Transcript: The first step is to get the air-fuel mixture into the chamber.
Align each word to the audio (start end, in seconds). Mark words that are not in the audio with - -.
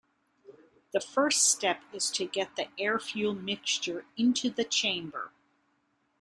The 0.93 0.99
first 0.99 1.45
step 1.51 1.83
is 1.93 2.09
to 2.09 2.25
get 2.25 2.55
the 2.55 2.69
air-fuel 2.79 3.35
mixture 3.35 4.03
into 4.17 4.49
the 4.49 4.63
chamber. 4.63 5.31